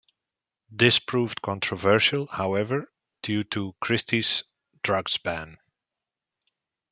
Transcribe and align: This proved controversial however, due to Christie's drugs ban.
This 0.71 0.97
proved 0.97 1.43
controversial 1.43 2.25
however, 2.25 2.91
due 3.21 3.43
to 3.43 3.75
Christie's 3.79 4.43
drugs 4.81 5.19
ban. 5.19 5.59